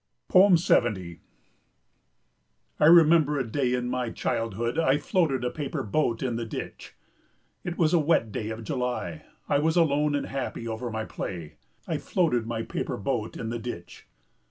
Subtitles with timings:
[0.55, 1.19] 70
[2.79, 6.95] I remember a day in my childhood I floated a paper boat in the ditch.
[7.63, 11.57] It was a wet day of July; I was alone and happy over my play.
[11.87, 14.07] I floated my paper boat in the ditch.